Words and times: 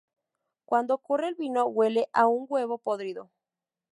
Cuando 0.65 0.95
ocurre 0.95 1.27
el 1.27 1.35
vino 1.35 1.65
huele 1.67 2.09
a 2.11 2.25
un 2.25 2.47
huevo 2.49 2.79
podrido. 2.79 3.29